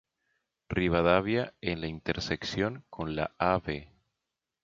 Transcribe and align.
Rivadavia, 0.71 1.53
en 1.61 1.79
la 1.79 1.85
intersección 1.85 2.83
con 2.89 3.15
la 3.15 3.35
"Av. 3.37 3.65